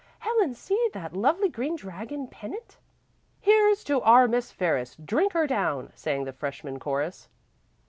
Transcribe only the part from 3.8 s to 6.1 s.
to our Miss Ferris, drink her down!"